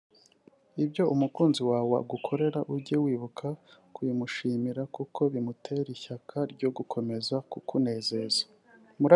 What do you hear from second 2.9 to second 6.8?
wibuka kubimushimira kuko bimutera ishyaka ryo